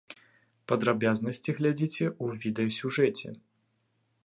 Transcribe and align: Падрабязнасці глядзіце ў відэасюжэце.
Падрабязнасці 0.71 1.55
глядзіце 1.59 2.03
ў 2.23 2.41
відэасюжэце. 2.45 3.27